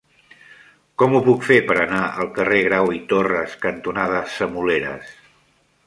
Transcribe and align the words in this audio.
Com 1.01 1.13
ho 1.17 1.21
puc 1.27 1.45
fer 1.49 1.57
per 1.67 1.75
anar 1.83 2.01
al 2.23 2.31
carrer 2.39 2.63
Grau 2.71 2.91
i 3.01 3.05
Torras 3.13 3.55
cantonada 3.67 4.27
Semoleres? 4.39 5.15